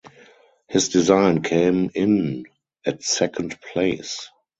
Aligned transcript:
His 0.67 0.89
design 0.89 1.43
came 1.43 1.91
in 1.93 2.45
at 2.87 3.03
second 3.03 3.59
place. 3.61 4.27